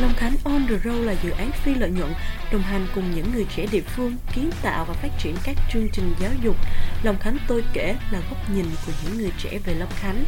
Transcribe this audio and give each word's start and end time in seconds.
Long 0.00 0.14
Khánh 0.16 0.32
On 0.44 0.66
The 0.68 0.78
Road 0.84 1.06
là 1.06 1.14
dự 1.22 1.30
án 1.30 1.50
phi 1.52 1.74
lợi 1.74 1.90
nhuận 1.90 2.12
đồng 2.52 2.62
hành 2.62 2.86
cùng 2.94 3.04
những 3.14 3.26
người 3.34 3.46
trẻ 3.56 3.66
địa 3.72 3.80
phương 3.80 4.16
kiến 4.34 4.50
tạo 4.62 4.84
và 4.88 4.94
phát 4.94 5.08
triển 5.18 5.34
các 5.44 5.56
chương 5.72 5.88
trình 5.92 6.14
giáo 6.20 6.30
dục. 6.44 6.56
Long 7.02 7.16
Khánh 7.20 7.36
tôi 7.48 7.64
kể 7.72 7.94
là 8.12 8.20
góc 8.30 8.38
nhìn 8.54 8.66
của 8.86 8.92
những 9.04 9.18
người 9.18 9.32
trẻ 9.38 9.58
về 9.66 9.74
Long 9.74 9.88
Khánh, 9.90 10.24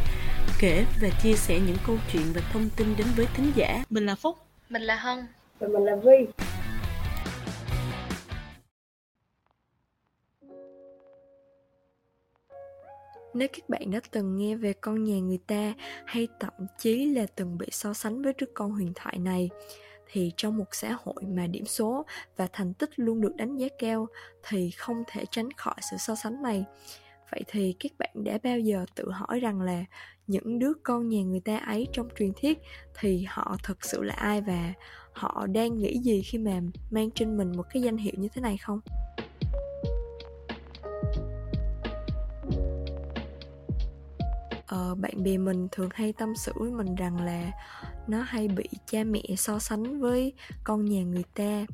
kể 0.59 0.85
và 1.01 1.09
chia 1.23 1.33
sẻ 1.33 1.59
những 1.59 1.77
câu 1.87 1.97
chuyện 2.13 2.23
và 2.33 2.41
thông 2.53 2.69
tin 2.69 2.95
đến 2.97 3.07
với 3.15 3.25
thính 3.33 3.51
giả. 3.55 3.83
Mình 3.89 4.05
là 4.05 4.15
Phúc, 4.15 4.37
mình 4.69 4.81
là 4.81 4.95
Hân 4.95 5.27
và 5.59 5.67
mình 5.67 5.85
là 5.85 5.95
Vi. 5.95 6.45
Nếu 13.37 13.47
các 13.53 13.69
bạn 13.69 13.91
đã 13.91 13.99
từng 14.11 14.37
nghe 14.37 14.55
về 14.55 14.73
con 14.73 15.03
nhà 15.03 15.19
người 15.19 15.39
ta 15.47 15.73
hay 16.05 16.27
thậm 16.39 16.53
chí 16.77 17.05
là 17.05 17.25
từng 17.35 17.57
bị 17.57 17.67
so 17.71 17.93
sánh 17.93 18.21
với 18.21 18.33
đứa 18.37 18.45
con 18.53 18.71
huyền 18.71 18.91
thoại 18.95 19.17
này, 19.19 19.49
thì 20.11 20.31
trong 20.37 20.57
một 20.57 20.65
xã 20.71 20.97
hội 21.03 21.15
mà 21.27 21.47
điểm 21.47 21.65
số 21.65 22.05
và 22.37 22.47
thành 22.53 22.73
tích 22.73 22.89
luôn 22.95 23.21
được 23.21 23.35
đánh 23.35 23.57
giá 23.57 23.67
cao 23.79 24.07
thì 24.49 24.71
không 24.71 25.03
thể 25.07 25.25
tránh 25.31 25.51
khỏi 25.57 25.75
sự 25.91 25.97
so 25.97 26.15
sánh 26.15 26.41
này. 26.41 26.65
Vậy 27.31 27.43
thì 27.47 27.75
các 27.79 27.91
bạn 27.99 28.09
đã 28.15 28.39
bao 28.43 28.59
giờ 28.59 28.85
tự 28.95 29.11
hỏi 29.11 29.39
rằng 29.39 29.61
là 29.61 29.85
những 30.27 30.59
đứa 30.59 30.71
con 30.83 31.07
nhà 31.07 31.23
người 31.23 31.41
ta 31.45 31.57
ấy 31.57 31.87
trong 31.93 32.07
truyền 32.19 32.31
thuyết 32.41 32.59
thì 32.99 33.25
họ 33.27 33.57
thực 33.63 33.85
sự 33.85 34.03
là 34.03 34.13
ai 34.13 34.41
và 34.41 34.73
họ 35.11 35.47
đang 35.47 35.77
nghĩ 35.77 35.99
gì 35.99 36.21
khi 36.21 36.37
mà 36.37 36.61
mang 36.91 37.11
trên 37.11 37.37
mình 37.37 37.51
một 37.57 37.63
cái 37.73 37.81
danh 37.83 37.97
hiệu 37.97 38.13
như 38.17 38.27
thế 38.33 38.41
này 38.41 38.57
không? 38.57 38.79
Uh, 44.75 44.97
bạn 44.97 45.23
bè 45.23 45.37
mình 45.37 45.67
thường 45.71 45.89
hay 45.93 46.13
tâm 46.13 46.35
sự 46.35 46.51
với 46.55 46.71
mình 46.71 46.95
rằng 46.95 47.25
là 47.25 47.51
nó 48.07 48.21
hay 48.21 48.47
bị 48.47 48.69
cha 48.85 49.03
mẹ 49.03 49.23
so 49.37 49.59
sánh 49.59 49.99
với 49.99 50.33
con 50.63 50.85
nhà 50.85 51.03
người 51.03 51.23
ta. 51.35 51.65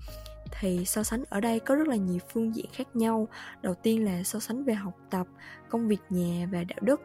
Thì 0.59 0.85
so 0.85 1.03
sánh 1.03 1.23
ở 1.29 1.39
đây 1.39 1.59
có 1.59 1.75
rất 1.75 1.87
là 1.87 1.95
nhiều 1.95 2.19
phương 2.33 2.55
diện 2.55 2.65
khác 2.73 2.95
nhau. 2.95 3.27
Đầu 3.61 3.73
tiên 3.73 4.05
là 4.05 4.23
so 4.23 4.39
sánh 4.39 4.63
về 4.63 4.73
học 4.73 4.93
tập 5.09 5.27
công 5.69 5.87
việc 5.87 6.01
nhà 6.09 6.47
và 6.51 6.63
đạo 6.63 6.79
đức. 6.81 7.01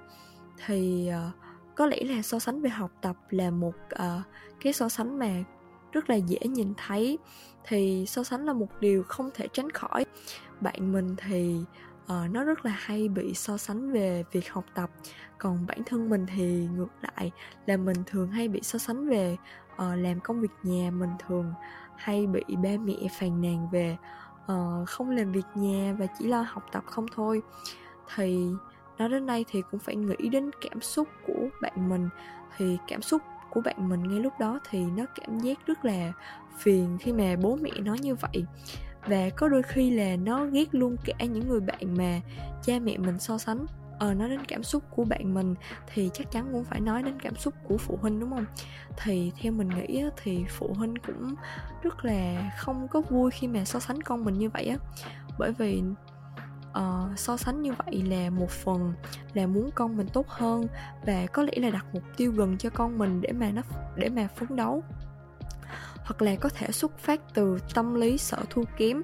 Thì 0.67 1.11
uh, 1.29 1.35
có 1.75 1.87
lẽ 1.87 2.05
là 2.05 2.23
so 2.23 2.39
sánh 2.39 2.61
về 2.61 2.71
học 2.71 2.91
tập 3.03 3.17
là 3.31 3.51
một 3.51 3.75
uh, 3.95 4.23
cái 4.61 4.73
so 4.73 4.89
sánh 4.89 5.19
mà 5.19 5.45
rất 5.93 6.11
là 6.11 6.17
dễ 6.17 6.39
nhìn 6.39 6.73
thấy. 6.87 7.19
Thì 7.65 8.07
so 8.07 8.25
sánh 8.25 8.47
là 8.47 8.53
một 8.53 8.69
điều 8.81 9.03
không 9.03 9.31
thể 9.35 9.49
tránh 9.53 9.71
khỏi. 9.71 10.07
Bạn 10.61 10.93
mình 10.93 11.17
thì 11.17 11.57
uh, 12.13 12.31
nó 12.31 12.45
rất 12.45 12.65
là 12.65 12.75
hay 12.79 13.09
bị 13.09 13.35
so 13.35 13.57
sánh 13.57 13.93
về 13.93 14.25
việc 14.33 14.53
học 14.53 14.65
tập. 14.75 14.91
Còn 15.39 15.67
bản 15.67 15.79
thân 15.87 16.11
mình 16.11 16.27
thì 16.27 16.69
ngược 16.77 16.89
lại 17.01 17.31
là 17.67 17.77
mình 17.77 17.97
thường 18.07 18.31
hay 18.31 18.49
bị 18.49 18.61
so 18.63 18.79
sánh 18.79 19.09
về 19.09 19.37
uh, 19.75 19.79
làm 19.79 20.21
công 20.21 20.41
việc 20.41 20.53
nhà 20.63 20.91
mình 20.91 21.11
thường 21.27 21.53
hay 21.97 22.27
bị 22.27 22.45
ba 22.63 22.71
mẹ 22.85 23.09
phàn 23.19 23.43
nàn 23.43 23.69
về 23.71 23.97
uh, 24.53 24.89
không 24.89 25.11
làm 25.11 25.33
việc 25.33 25.47
nhà 25.55 25.97
và 25.99 26.07
chỉ 26.19 26.27
lo 26.27 26.45
học 26.49 26.63
tập 26.73 26.85
không 26.87 27.07
thôi. 27.15 27.43
Thì 28.15 28.49
nói 28.99 29.09
đến 29.09 29.27
đây 29.27 29.45
thì 29.51 29.63
cũng 29.71 29.81
phải 29.81 29.97
nghĩ 29.97 30.29
đến 30.29 30.51
cảm 30.61 30.81
xúc 30.81 31.09
của 31.27 31.49
bạn 31.61 31.89
mình. 31.89 32.09
Thì 32.57 32.79
cảm 32.89 33.03
xúc 33.03 33.23
của 33.51 33.61
bạn 33.61 33.89
mình 33.89 34.03
ngay 34.03 34.21
lúc 34.21 34.33
đó 34.41 34.61
thì 34.71 34.85
nó 34.85 35.05
cảm 35.15 35.39
giác 35.39 35.67
rất 35.67 35.85
là 35.85 36.13
phiền 36.59 36.99
khi 37.01 37.13
mà 37.13 37.37
bố 37.43 37.59
mẹ 37.63 37.71
nói 37.71 37.99
như 37.99 38.15
vậy 38.15 38.47
và 39.09 39.31
có 39.37 39.49
đôi 39.49 39.63
khi 39.63 39.91
là 39.91 40.17
nó 40.17 40.45
ghét 40.45 40.75
luôn 40.75 40.97
cả 41.05 41.25
những 41.25 41.49
người 41.49 41.61
bạn 41.61 41.95
mà 41.97 42.21
cha 42.63 42.79
mẹ 42.79 42.97
mình 42.99 43.19
so 43.19 43.39
sánh. 43.39 43.67
Ờ 43.99 44.15
nói 44.15 44.29
đến 44.29 44.41
cảm 44.49 44.63
xúc 44.63 44.83
của 44.91 45.05
bạn 45.05 45.35
mình 45.35 45.55
thì 45.95 46.11
chắc 46.13 46.31
chắn 46.31 46.49
cũng 46.53 46.65
phải 46.65 46.81
nói 46.81 47.03
đến 47.03 47.21
cảm 47.21 47.37
xúc 47.37 47.55
của 47.65 47.79
phụ 47.79 47.99
huynh 48.03 48.21
đúng 48.21 48.31
không? 48.31 48.45
Thì 48.97 49.33
theo 49.41 49.53
mình 49.53 49.69
nghĩ 49.69 50.05
thì 50.23 50.45
phụ 50.49 50.75
huynh 50.75 50.95
cũng 51.07 51.35
rất 51.83 52.05
là 52.05 52.53
không 52.59 52.89
có 52.89 53.01
vui 53.01 53.31
khi 53.31 53.49
mà 53.49 53.65
so 53.65 53.81
sánh 53.81 54.03
con 54.03 54.25
mình 54.25 54.39
như 54.39 54.51
vậy 54.51 54.65
á. 54.65 54.77
Bởi 55.39 55.53
vì 55.53 55.83
uh, 56.71 57.19
so 57.19 57.37
sánh 57.37 57.63
như 57.63 57.73
vậy 57.73 58.03
là 58.03 58.31
một 58.31 58.51
phần 58.51 58.93
là 59.35 59.47
muốn 59.47 59.71
con 59.75 59.97
mình 59.97 60.09
tốt 60.13 60.29
hơn 60.29 60.67
và 61.07 61.27
có 61.33 61.43
lẽ 61.43 61.53
là 61.57 61.71
đặt 61.71 61.87
mục 61.93 62.03
tiêu 62.17 62.33
gần 62.33 62.59
cho 62.59 62.71
con 62.71 62.99
mình 62.99 63.21
để 63.21 63.33
mà 63.33 63.51
nó 63.51 63.63
để 63.97 64.09
mà 64.09 64.29
phấn 64.37 64.57
đấu 64.57 64.83
hoặc 66.09 66.23
là 66.23 66.37
có 66.37 66.49
thể 66.49 66.73
xuất 66.73 66.99
phát 66.99 67.21
từ 67.35 67.59
tâm 67.75 67.95
lý 67.95 68.19
sợ 68.19 68.39
thua 68.51 68.63
kém 68.77 69.03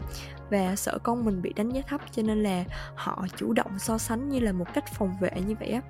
và 0.50 0.76
sợ 0.76 0.98
con 1.02 1.24
mình 1.24 1.42
bị 1.42 1.52
đánh 1.52 1.70
giá 1.70 1.80
thấp, 1.88 2.00
cho 2.12 2.22
nên 2.22 2.42
là 2.42 2.64
họ 2.94 3.26
chủ 3.36 3.52
động 3.52 3.78
so 3.78 3.98
sánh 3.98 4.28
như 4.28 4.40
là 4.40 4.52
một 4.52 4.66
cách 4.74 4.84
phòng 4.94 5.16
vệ 5.20 5.30
như 5.46 5.54
vậy 5.60 5.68
á. 5.68 5.80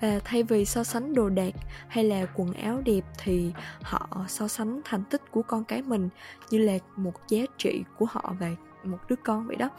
Và 0.00 0.20
thay 0.24 0.42
vì 0.42 0.64
so 0.64 0.84
sánh 0.84 1.14
đồ 1.14 1.28
đạc 1.28 1.54
hay 1.88 2.04
là 2.04 2.26
quần 2.34 2.52
áo 2.52 2.82
đẹp 2.84 3.00
thì 3.18 3.52
họ 3.82 4.24
so 4.28 4.48
sánh 4.48 4.80
thành 4.84 5.04
tích 5.04 5.22
của 5.30 5.42
con 5.42 5.64
cái 5.64 5.82
mình 5.82 6.08
như 6.50 6.58
là 6.58 6.78
một 6.96 7.28
giá 7.28 7.42
trị 7.58 7.84
của 7.98 8.06
họ 8.10 8.34
và 8.40 8.50
một 8.84 8.98
đứa 9.08 9.16
con 9.24 9.46
vậy 9.46 9.56
đó. 9.56 9.70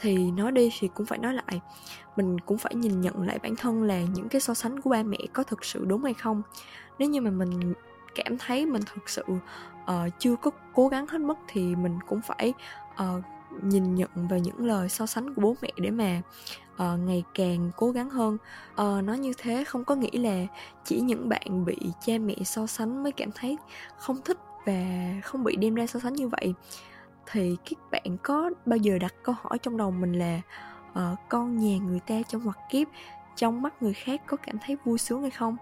Thì 0.00 0.30
nói 0.30 0.52
đi 0.52 0.70
thì 0.78 0.88
cũng 0.94 1.06
phải 1.06 1.18
nói 1.18 1.34
lại, 1.34 1.60
mình 2.16 2.40
cũng 2.40 2.58
phải 2.58 2.74
nhìn 2.74 3.00
nhận 3.00 3.22
lại 3.22 3.38
bản 3.42 3.56
thân 3.56 3.82
là 3.82 4.00
những 4.00 4.28
cái 4.28 4.40
so 4.40 4.54
sánh 4.54 4.80
của 4.80 4.90
ba 4.90 5.02
mẹ 5.02 5.18
có 5.32 5.42
thực 5.42 5.64
sự 5.64 5.84
đúng 5.84 6.04
hay 6.04 6.14
không. 6.14 6.42
Nếu 6.98 7.08
như 7.08 7.20
mà 7.20 7.30
mình 7.30 7.74
cảm 8.14 8.38
thấy 8.38 8.66
mình 8.66 8.82
thực 8.94 9.08
sự 9.08 9.24
uh, 9.28 10.18
chưa 10.18 10.36
có 10.36 10.50
cố 10.74 10.88
gắng 10.88 11.06
hết 11.06 11.18
mức 11.18 11.38
thì 11.48 11.76
mình 11.76 11.98
cũng 12.06 12.20
phải 12.20 12.52
uh, 12.94 13.24
nhìn 13.62 13.94
nhận 13.94 14.10
về 14.14 14.40
những 14.40 14.66
lời 14.66 14.88
so 14.88 15.06
sánh 15.06 15.34
của 15.34 15.42
bố 15.42 15.56
mẹ 15.62 15.70
để 15.76 15.90
mà 15.90 16.22
uh, 16.74 17.00
ngày 17.00 17.24
càng 17.34 17.70
cố 17.76 17.90
gắng 17.90 18.10
hơn. 18.10 18.38
Uh, 18.72 19.04
nói 19.04 19.18
như 19.18 19.32
thế 19.38 19.64
không 19.64 19.84
có 19.84 19.94
nghĩa 19.94 20.18
là 20.18 20.46
chỉ 20.84 21.00
những 21.00 21.28
bạn 21.28 21.64
bị 21.64 21.78
cha 22.06 22.18
mẹ 22.18 22.34
so 22.44 22.66
sánh 22.66 23.02
mới 23.02 23.12
cảm 23.12 23.30
thấy 23.34 23.58
không 23.96 24.16
thích 24.24 24.38
và 24.66 24.84
không 25.24 25.44
bị 25.44 25.56
đem 25.56 25.74
ra 25.74 25.86
so 25.86 26.00
sánh 26.00 26.12
như 26.12 26.28
vậy. 26.28 26.54
Thì 27.32 27.56
các 27.70 27.78
bạn 27.90 28.16
có 28.22 28.50
bao 28.66 28.76
giờ 28.76 28.98
đặt 28.98 29.14
câu 29.22 29.34
hỏi 29.42 29.58
trong 29.58 29.76
đầu 29.76 29.90
mình 29.90 30.12
là 30.12 30.40
uh, 30.92 31.18
con 31.28 31.56
nhà 31.56 31.78
người 31.78 32.00
ta 32.00 32.14
trong 32.28 32.40
hoặc 32.40 32.58
kiếp 32.70 32.88
trong 33.36 33.62
mắt 33.62 33.82
người 33.82 33.94
khác 33.94 34.22
có 34.26 34.36
cảm 34.36 34.56
thấy 34.66 34.76
vui 34.84 34.98
sướng 34.98 35.22
hay 35.22 35.30
không? 35.30 35.56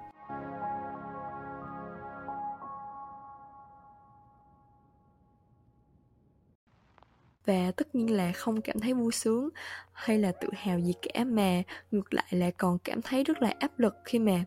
Và 7.46 7.72
tất 7.76 7.94
nhiên 7.94 8.16
là 8.16 8.32
không 8.32 8.60
cảm 8.60 8.80
thấy 8.80 8.94
vui 8.94 9.12
sướng 9.12 9.48
hay 9.92 10.18
là 10.18 10.32
tự 10.32 10.48
hào 10.52 10.80
gì 10.80 10.92
cả 11.02 11.24
mà 11.24 11.62
ngược 11.90 12.14
lại 12.14 12.26
là 12.30 12.50
còn 12.50 12.78
cảm 12.78 13.02
thấy 13.02 13.24
rất 13.24 13.42
là 13.42 13.54
áp 13.58 13.78
lực 13.78 13.94
khi 14.04 14.18
mà 14.18 14.44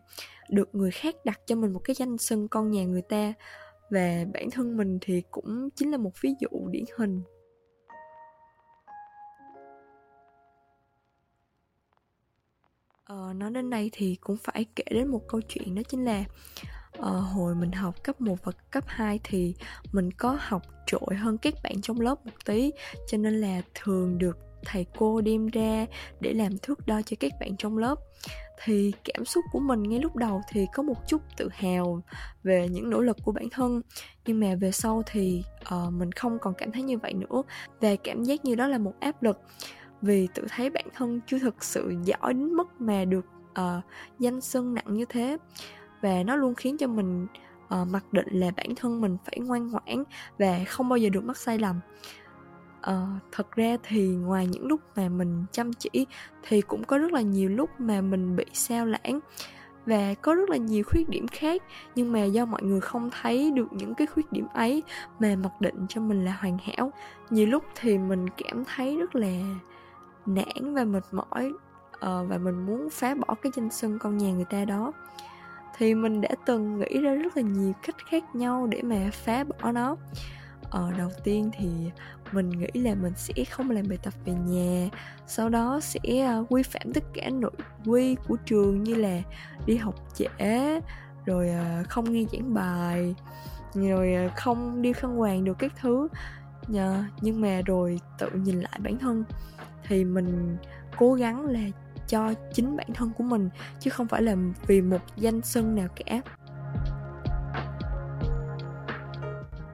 được 0.48 0.74
người 0.74 0.90
khác 0.90 1.14
đặt 1.24 1.40
cho 1.46 1.56
mình 1.56 1.72
một 1.72 1.80
cái 1.84 1.94
danh 1.94 2.18
xưng 2.18 2.48
con 2.48 2.70
nhà 2.70 2.84
người 2.84 3.02
ta. 3.02 3.32
Và 3.90 4.24
bản 4.34 4.50
thân 4.50 4.76
mình 4.76 4.98
thì 5.00 5.22
cũng 5.30 5.68
chính 5.76 5.90
là 5.90 5.96
một 5.96 6.10
ví 6.20 6.30
dụ 6.40 6.68
điển 6.70 6.84
hình. 6.98 7.22
Ờ, 13.04 13.32
nói 13.36 13.50
đến 13.50 13.70
đây 13.70 13.90
thì 13.92 14.16
cũng 14.20 14.36
phải 14.36 14.66
kể 14.76 14.84
đến 14.90 15.08
một 15.08 15.20
câu 15.28 15.40
chuyện 15.48 15.74
đó 15.74 15.82
chính 15.88 16.04
là 16.04 16.24
ờ, 16.98 17.20
hồi 17.20 17.54
mình 17.54 17.72
học 17.72 18.02
cấp 18.02 18.20
1 18.20 18.36
và 18.44 18.52
cấp 18.70 18.84
2 18.86 19.20
thì 19.24 19.54
mình 19.92 20.10
có 20.10 20.38
học 20.40 20.62
trội 20.86 21.14
hơn 21.18 21.38
các 21.38 21.54
bạn 21.62 21.80
trong 21.80 22.00
lớp 22.00 22.26
một 22.26 22.32
tí 22.44 22.70
cho 23.08 23.18
nên 23.18 23.40
là 23.40 23.62
thường 23.74 24.18
được 24.18 24.38
thầy 24.64 24.86
cô 24.98 25.20
đem 25.20 25.46
ra 25.46 25.86
để 26.20 26.32
làm 26.32 26.58
thước 26.58 26.86
đo 26.86 27.02
cho 27.06 27.16
các 27.20 27.32
bạn 27.40 27.56
trong 27.56 27.78
lớp. 27.78 27.98
Thì 28.64 28.92
cảm 29.04 29.24
xúc 29.24 29.44
của 29.52 29.58
mình 29.58 29.82
ngay 29.82 30.00
lúc 30.00 30.16
đầu 30.16 30.42
thì 30.52 30.66
có 30.72 30.82
một 30.82 31.08
chút 31.08 31.22
tự 31.36 31.48
hào 31.52 32.02
về 32.42 32.68
những 32.68 32.90
nỗ 32.90 33.00
lực 33.00 33.16
của 33.24 33.32
bản 33.32 33.48
thân 33.50 33.82
nhưng 34.26 34.40
mà 34.40 34.54
về 34.60 34.72
sau 34.72 35.02
thì 35.06 35.42
uh, 35.74 35.92
mình 35.92 36.12
không 36.12 36.38
còn 36.38 36.54
cảm 36.54 36.72
thấy 36.72 36.82
như 36.82 36.98
vậy 36.98 37.12
nữa. 37.14 37.42
Và 37.80 37.96
cảm 38.04 38.24
giác 38.24 38.44
như 38.44 38.54
đó 38.54 38.66
là 38.66 38.78
một 38.78 38.92
áp 39.00 39.22
lực 39.22 39.40
vì 40.02 40.28
tự 40.34 40.46
thấy 40.48 40.70
bản 40.70 40.86
thân 40.94 41.20
chưa 41.26 41.38
thực 41.38 41.64
sự 41.64 41.94
giỏi 42.04 42.34
đến 42.34 42.54
mức 42.54 42.80
mà 42.80 43.04
được 43.04 43.24
uh, 43.50 43.84
danh 44.18 44.40
xưng 44.40 44.74
nặng 44.74 44.94
như 44.94 45.04
thế 45.08 45.36
và 46.04 46.22
nó 46.22 46.36
luôn 46.36 46.54
khiến 46.54 46.76
cho 46.78 46.86
mình 46.86 47.26
uh, 47.80 47.88
mặc 47.88 48.04
định 48.12 48.26
là 48.30 48.50
bản 48.56 48.74
thân 48.76 49.00
mình 49.00 49.16
phải 49.24 49.38
ngoan 49.40 49.70
ngoãn 49.70 50.04
và 50.38 50.58
không 50.68 50.88
bao 50.88 50.96
giờ 50.96 51.08
được 51.08 51.24
mắc 51.24 51.36
sai 51.36 51.58
lầm. 51.58 51.80
Uh, 52.90 53.22
thật 53.32 53.52
ra 53.52 53.76
thì 53.82 54.06
ngoài 54.08 54.46
những 54.46 54.66
lúc 54.66 54.80
mà 54.96 55.08
mình 55.08 55.44
chăm 55.52 55.72
chỉ 55.72 56.06
thì 56.42 56.60
cũng 56.60 56.84
có 56.84 56.98
rất 56.98 57.12
là 57.12 57.20
nhiều 57.20 57.48
lúc 57.48 57.70
mà 57.78 58.00
mình 58.00 58.36
bị 58.36 58.44
sao 58.52 58.86
lãng 58.86 59.20
và 59.86 60.14
có 60.14 60.34
rất 60.34 60.50
là 60.50 60.56
nhiều 60.56 60.84
khuyết 60.86 61.08
điểm 61.08 61.28
khác 61.28 61.62
nhưng 61.94 62.12
mà 62.12 62.24
do 62.24 62.44
mọi 62.44 62.62
người 62.62 62.80
không 62.80 63.10
thấy 63.22 63.50
được 63.50 63.72
những 63.72 63.94
cái 63.94 64.06
khuyết 64.06 64.32
điểm 64.32 64.46
ấy 64.54 64.82
mà 65.18 65.36
mặc 65.36 65.52
định 65.60 65.86
cho 65.88 66.00
mình 66.00 66.24
là 66.24 66.32
hoàn 66.40 66.58
hảo. 66.58 66.92
Nhiều 67.30 67.46
lúc 67.46 67.64
thì 67.74 67.98
mình 67.98 68.26
cảm 68.36 68.64
thấy 68.64 68.96
rất 68.96 69.16
là 69.16 69.32
nản 70.26 70.74
và 70.74 70.84
mệt 70.84 71.04
mỏi 71.12 71.52
uh, 71.94 72.00
và 72.00 72.38
mình 72.38 72.66
muốn 72.66 72.88
phá 72.90 73.14
bỏ 73.14 73.34
cái 73.42 73.52
danh 73.56 73.70
xưng 73.70 73.98
con 73.98 74.16
nhà 74.16 74.32
người 74.32 74.44
ta 74.44 74.64
đó 74.64 74.92
thì 75.76 75.94
mình 75.94 76.20
đã 76.20 76.28
từng 76.46 76.78
nghĩ 76.78 77.00
ra 77.00 77.14
rất 77.14 77.36
là 77.36 77.42
nhiều 77.42 77.72
cách 77.82 77.96
khác 78.10 78.24
nhau 78.34 78.66
để 78.66 78.82
mà 78.82 79.10
phá 79.12 79.44
bỏ 79.44 79.72
nó. 79.72 79.96
Ờ, 80.70 80.92
đầu 80.98 81.10
tiên 81.24 81.50
thì 81.58 81.68
mình 82.32 82.50
nghĩ 82.50 82.80
là 82.80 82.94
mình 82.94 83.12
sẽ 83.16 83.44
không 83.44 83.70
làm 83.70 83.84
bài 83.88 83.98
tập 84.02 84.14
về 84.24 84.32
nhà 84.32 84.88
sau 85.26 85.48
đó 85.48 85.80
sẽ 85.82 86.20
ờ, 86.26 86.44
quy 86.48 86.62
phạm 86.62 86.92
tất 86.94 87.04
cả 87.14 87.30
nội 87.30 87.52
quy 87.86 88.14
của 88.28 88.36
trường 88.36 88.82
như 88.82 88.94
là 88.94 89.22
đi 89.66 89.76
học 89.76 89.94
trễ 90.14 90.80
rồi 91.24 91.50
ờ, 91.50 91.82
không 91.88 92.12
nghe 92.12 92.24
giảng 92.32 92.54
bài 92.54 93.14
rồi 93.74 94.14
ờ, 94.14 94.28
không 94.36 94.82
đi 94.82 94.92
khăn 94.92 95.16
hoàng 95.16 95.44
được 95.44 95.58
các 95.58 95.72
thứ. 95.80 96.08
Nhưng 97.20 97.40
mà 97.40 97.60
rồi 97.66 98.00
tự 98.18 98.30
nhìn 98.30 98.60
lại 98.60 98.78
bản 98.78 98.98
thân. 98.98 99.24
Thì 99.88 100.04
mình 100.04 100.56
cố 100.96 101.14
gắng 101.14 101.46
là 101.46 101.60
cho 102.08 102.34
chính 102.54 102.76
bản 102.76 102.86
thân 102.94 103.10
của 103.18 103.24
mình 103.24 103.48
chứ 103.80 103.90
không 103.90 104.08
phải 104.08 104.22
là 104.22 104.36
vì 104.66 104.80
một 104.80 105.00
danh 105.16 105.42
xưng 105.42 105.74
nào 105.74 105.88
cả. 105.96 106.20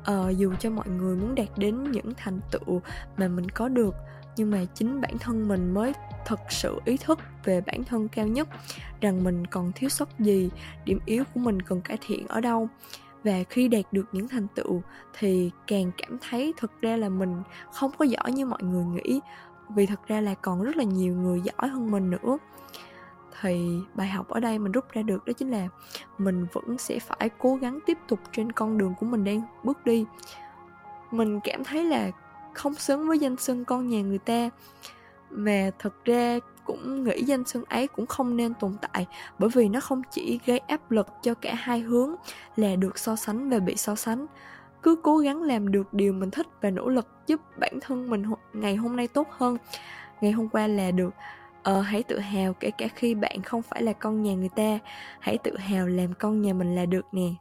Ờ, 0.05 0.31
dù 0.31 0.55
cho 0.61 0.71
mọi 0.71 0.89
người 0.89 1.17
muốn 1.17 1.35
đạt 1.35 1.49
đến 1.57 1.91
những 1.91 2.13
thành 2.17 2.41
tựu 2.51 2.81
mà 3.17 3.29
mình 3.29 3.49
có 3.49 3.69
được 3.69 3.95
nhưng 4.37 4.51
mà 4.51 4.65
chính 4.75 5.01
bản 5.01 5.19
thân 5.19 5.49
mình 5.49 5.75
mới 5.75 5.93
thật 6.27 6.41
sự 6.51 6.81
ý 6.85 6.97
thức 6.97 7.19
về 7.45 7.61
bản 7.61 7.85
thân 7.85 8.09
cao 8.09 8.27
nhất 8.27 8.49
rằng 9.01 9.25
mình 9.25 9.47
còn 9.47 9.73
thiếu 9.73 9.91
sót 9.91 10.19
gì 10.19 10.51
điểm 10.85 10.99
yếu 11.07 11.25
của 11.35 11.41
mình 11.41 11.63
cần 11.63 11.81
cải 11.81 11.99
thiện 12.07 12.27
ở 12.29 12.41
đâu. 12.41 12.69
Và 13.25 13.43
khi 13.51 13.69
đạt 13.69 13.93
được 13.93 14.07
những 14.13 14.29
thành 14.29 14.47
tựu 14.55 14.83
thì 15.19 15.51
càng 15.67 15.91
cảm 15.99 16.19
thấy 16.31 16.53
thực 16.59 16.81
ra 16.81 16.97
là 16.97 17.09
mình 17.09 17.43
không 17.73 17.91
có 17.99 18.05
giỏi 18.05 18.33
như 18.33 18.47
mọi 18.47 18.63
người 18.63 18.85
nghĩ 18.85 19.21
vì 19.75 19.87
thật 19.87 20.01
ra 20.07 20.21
là 20.21 20.35
còn 20.35 20.63
rất 20.63 20.77
là 20.77 20.85
nhiều 20.85 21.15
người 21.15 21.41
giỏi 21.41 21.69
hơn 21.69 21.91
mình 21.91 22.11
nữa. 22.11 22.39
Thì 23.41 23.79
bài 23.95 24.09
học 24.09 24.29
ở 24.29 24.41
đây 24.41 24.59
mình 24.59 24.73
rút 24.73 24.93
ra 24.93 25.03
được 25.03 25.25
đó 25.25 25.33
chính 25.33 25.51
là 25.51 25.69
mình 26.19 26.47
vẫn 26.53 26.79
sẽ 26.79 26.99
phải 26.99 27.31
cố 27.39 27.55
gắng 27.57 27.79
tiếp 27.87 27.99
tục 28.09 28.21
trên 28.33 28.53
con 28.53 28.79
đường 28.79 28.95
của 29.01 29.07
mình 29.07 29.25
đang 29.25 29.43
bước 29.65 29.85
đi. 29.85 30.05
Mình 31.11 31.41
cảm 31.45 31.65
thấy 31.65 31.85
là 31.85 32.11
không 32.55 32.75
xứng 32.75 33.09
với 33.09 33.19
danh 33.19 33.37
xưng 33.37 33.65
con 33.65 33.89
nhà 33.89 34.03
người 34.03 34.19
ta, 34.19 34.51
mà 35.31 35.71
thật 35.79 36.05
ra 36.05 36.39
cũng 36.65 37.05
nghĩ 37.05 37.23
danh 37.23 37.45
xưng 37.45 37.65
ấy 37.65 37.87
cũng 37.87 38.07
không 38.07 38.37
nên 38.37 38.55
tồn 38.55 38.77
tại, 38.81 39.07
bởi 39.39 39.51
vì 39.55 39.69
nó 39.69 39.81
không 39.81 40.03
chỉ 40.11 40.41
gây 40.47 40.59
áp 40.59 40.91
lực 40.91 41.07
cho 41.23 41.35
cả 41.35 41.55
hai 41.55 41.81
hướng 41.81 42.15
là 42.57 42.77
được 42.77 42.99
so 42.99 43.17
sánh 43.17 43.51
và 43.51 43.59
bị 43.59 43.77
so 43.77 43.95
sánh 43.95 44.27
cứ 44.83 44.97
cố 45.03 45.19
gắng 45.19 45.43
làm 45.43 45.73
được 45.73 45.95
điều 45.95 46.13
mình 46.13 46.31
thích 46.31 46.47
và 46.61 46.71
nỗ 46.71 46.89
lực 46.89 47.07
giúp 47.27 47.41
bản 47.59 47.79
thân 47.81 48.11
mình 48.11 48.23
ngày 48.53 48.77
hôm 48.77 48.97
nay 48.97 49.09
tốt 49.09 49.29
hơn. 49.31 49.57
Ngày 50.21 50.33
hôm 50.33 50.49
qua 50.49 50.67
là 50.67 50.91
được 50.91 51.15
ờ, 51.63 51.81
hãy 51.81 52.03
tự 52.03 52.19
hào 52.19 52.55
kể 52.55 52.71
cả 52.71 52.89
khi 52.89 53.15
bạn 53.15 53.43
không 53.43 53.63
phải 53.63 53.83
là 53.83 53.93
con 53.93 54.23
nhà 54.23 54.35
người 54.35 54.51
ta. 54.57 54.79
Hãy 55.21 55.39
tự 55.39 55.57
hào 55.57 55.87
làm 55.87 56.15
con 56.19 56.43
nhà 56.43 56.53
mình 56.53 56.75
là 56.75 56.87
được 56.87 57.05
nè. 57.13 57.35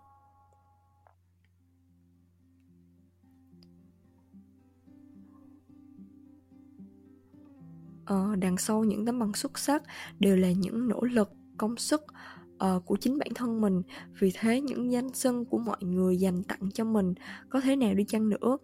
Ờ, 8.06 8.36
đằng 8.36 8.58
sau 8.58 8.84
những 8.84 9.06
tấm 9.06 9.20
bằng 9.20 9.34
xuất 9.34 9.60
sắc 9.60 9.84
đều 10.20 10.36
là 10.38 10.52
những 10.52 10.88
nỗ 10.88 11.02
lực 11.02 11.32
công 11.58 11.78
sức 11.78 12.06
uh, 12.66 12.86
của 12.86 12.98
chính 12.98 13.18
bản 13.18 13.30
thân 13.36 13.62
mình. 13.62 13.82
Vì 14.20 14.32
thế 14.40 14.62
những 14.62 14.92
danh 14.92 15.14
xưng 15.14 15.46
của 15.46 15.58
mọi 15.58 15.78
người 15.82 16.18
dành 16.18 16.44
tặng 16.44 16.70
cho 16.74 16.84
mình 16.84 17.14
có 17.50 17.62
thế 17.62 17.76
nào 17.76 17.94
đi 17.94 18.04
chăng 18.04 18.30
nữa 18.30 18.58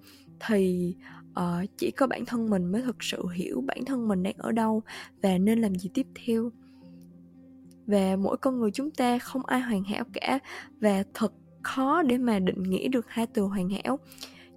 thì 0.47 0.95
uh, 1.29 1.69
chỉ 1.77 1.91
có 1.91 2.07
bản 2.07 2.25
thân 2.25 2.49
mình 2.49 2.71
mới 2.71 2.81
thực 2.81 3.03
sự 3.03 3.27
hiểu 3.27 3.61
bản 3.61 3.85
thân 3.85 4.07
mình 4.07 4.23
đang 4.23 4.35
ở 4.37 4.51
đâu 4.51 4.81
và 5.21 5.37
nên 5.37 5.61
làm 5.61 5.75
gì 5.75 5.89
tiếp 5.93 6.07
theo. 6.25 6.49
Và 7.87 8.15
mỗi 8.15 8.37
con 8.37 8.59
người 8.59 8.71
chúng 8.71 8.91
ta 8.91 9.19
không 9.19 9.45
ai 9.45 9.61
hoàn 9.61 9.83
hảo 9.83 10.03
cả 10.13 10.39
và 10.79 11.03
thật 11.13 11.33
khó 11.63 12.01
để 12.01 12.17
mà 12.17 12.39
định 12.39 12.63
nghĩa 12.63 12.87
được 12.87 13.05
hai 13.09 13.27
từ 13.27 13.41
hoàn 13.41 13.69
hảo. 13.69 13.99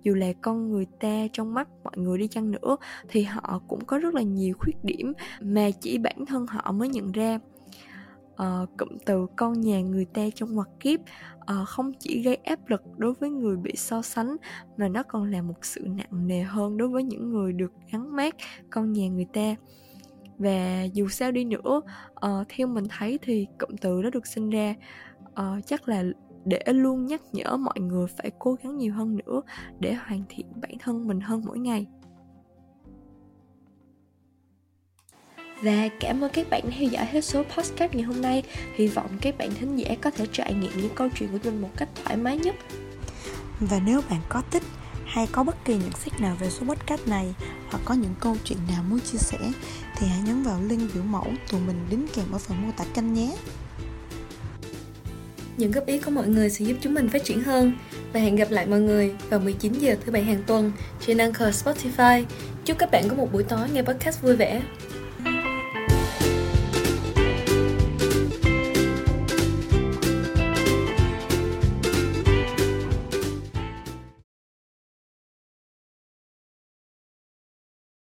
Dù 0.02 0.14
là 0.14 0.32
con 0.43 0.70
người 0.70 0.87
ta 1.00 1.26
trong 1.32 1.55
mắt 1.55 1.69
mọi 1.85 1.99
người 1.99 2.19
đi 2.19 2.29
chăng 2.29 2.50
nữa 2.50 2.76
thì 3.08 3.23
họ 3.23 3.62
cũng 3.69 3.85
có 3.85 3.99
rất 3.99 4.14
là 4.14 4.23
nhiều 4.23 4.55
khuyết 4.58 4.85
điểm 4.85 5.12
mà 5.40 5.70
chỉ 5.81 5.99
bản 5.99 6.26
thân 6.26 6.46
họ 6.46 6.73
mới 6.73 6.88
nhận 6.88 7.12
ra 7.12 7.38
uh, 8.43 8.69
cụm 8.79 8.88
từ 9.06 9.26
con 9.37 9.61
nhà 9.61 9.81
người 9.81 10.05
ta 10.05 10.23
trong 10.35 10.55
ngoặc 10.55 10.69
kiếp 10.81 11.00
uh, 11.00 11.69
không 11.69 11.93
chỉ 11.99 12.23
gây 12.23 12.35
áp 12.35 12.58
lực 12.69 12.82
đối 12.96 13.14
với 13.14 13.31
người 13.31 13.56
bị 13.56 13.73
so 13.76 14.02
sánh 14.02 14.37
mà 14.76 14.88
nó 14.88 15.02
còn 15.02 15.31
là 15.31 15.43
một 15.43 15.64
sự 15.64 15.81
nặng 15.87 16.26
nề 16.26 16.43
hơn 16.43 16.76
đối 16.76 16.88
với 16.88 17.05
những 17.05 17.31
người 17.31 17.52
được 17.52 17.73
gắn 17.93 18.17
mát 18.17 18.35
con 18.70 18.93
nhà 18.93 19.08
người 19.08 19.26
ta 19.32 19.55
và 20.38 20.82
dù 20.82 21.08
sao 21.08 21.32
đi 21.32 21.44
nữa 21.44 21.81
uh, 22.26 22.46
theo 22.49 22.67
mình 22.67 22.85
thấy 22.99 23.19
thì 23.23 23.46
cụm 23.58 23.70
từ 23.81 24.02
đó 24.02 24.11
được 24.11 24.26
sinh 24.26 24.50
ra 24.50 24.75
uh, 25.29 25.67
chắc 25.67 25.88
là 25.88 26.05
để 26.44 26.62
luôn 26.67 27.06
nhắc 27.06 27.20
nhở 27.32 27.56
mọi 27.56 27.81
người 27.81 28.06
phải 28.06 28.31
cố 28.38 28.56
gắng 28.62 28.76
nhiều 28.76 28.94
hơn 28.94 29.17
nữa 29.17 29.43
để 29.81 29.94
hoàn 29.94 30.23
thiện 30.29 30.46
bản 30.61 30.70
thân 30.79 31.08
mình 31.08 31.20
hơn 31.20 31.43
mỗi 31.46 31.58
ngày. 31.58 31.87
Và 35.63 35.89
cảm 36.01 36.25
ơn 36.25 36.31
các 36.33 36.51
bạn 36.51 36.63
đã 36.65 36.77
theo 36.79 36.89
dõi 36.89 37.07
hết 37.07 37.25
số 37.25 37.43
podcast 37.43 37.95
ngày 37.95 38.03
hôm 38.03 38.23
nay 38.23 38.43
Hy 38.75 38.87
vọng 38.87 39.11
các 39.21 39.39
bạn 39.39 39.51
thính 39.61 39.77
giả 39.77 39.95
có 40.01 40.11
thể 40.11 40.27
trải 40.33 40.55
nghiệm 40.55 40.71
những 40.77 40.95
câu 40.95 41.09
chuyện 41.19 41.29
của 41.33 41.39
mình 41.45 41.61
một 41.61 41.71
cách 41.77 41.89
thoải 42.05 42.17
mái 42.17 42.39
nhất 42.39 42.55
Và 43.61 43.81
nếu 43.87 44.01
bạn 44.11 44.21
có 44.29 44.43
thích 44.51 44.63
hay 45.07 45.29
có 45.33 45.45
bất 45.45 45.65
kỳ 45.65 45.75
nhận 45.75 45.93
xét 46.05 46.21
nào 46.21 46.37
về 46.41 46.51
số 46.51 46.67
podcast 46.67 47.09
này 47.09 47.35
hoặc 47.69 47.81
có 47.85 47.95
những 47.95 48.15
câu 48.21 48.37
chuyện 48.45 48.59
nào 48.69 48.83
muốn 48.89 49.01
chia 49.01 49.19
sẻ 49.19 49.39
thì 49.97 50.07
hãy 50.07 50.21
nhấn 50.27 50.43
vào 50.43 50.61
link 50.69 50.95
biểu 50.95 51.03
mẫu 51.03 51.27
tụi 51.51 51.61
mình 51.61 51.87
đính 51.91 52.07
kèm 52.15 52.33
ở 52.33 52.39
phần 52.39 52.67
mô 52.67 52.73
tả 52.77 52.85
kênh 52.95 53.15
nhé. 53.15 53.37
Những 55.57 55.71
góp 55.71 55.87
ý 55.87 55.99
của 55.99 56.11
mọi 56.11 56.29
người 56.29 56.51
sẽ 56.51 56.65
giúp 56.65 56.77
chúng 56.81 56.95
mình 56.95 57.09
phát 57.09 57.25
triển 57.25 57.43
hơn 57.43 57.73
và 58.13 58.21
hẹn 58.21 58.37
gặp 58.37 58.51
lại 58.51 58.67
mọi 58.67 58.81
người 58.81 59.15
vào 59.31 59.41
19 59.41 59.73
giờ 59.73 59.97
thứ 60.05 60.13
bảy 60.13 60.23
hàng 60.23 60.43
tuần 60.47 60.73
trên 61.07 61.19
Anchor 61.19 61.49
Spotify. 61.49 62.25
Chúc 62.65 62.79
các 62.79 62.91
bạn 62.91 63.09
có 63.09 63.17
một 63.17 63.33
buổi 63.33 63.43
tối 63.43 63.69
nghe 63.73 63.83
podcast 63.83 64.23
vui 64.23 64.37
vẻ. 64.37 64.63